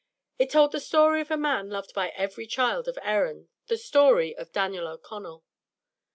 [0.39, 4.35] It told the story of a man loved by every child of Erin, the story
[4.35, 5.43] of Daniel O'Connell.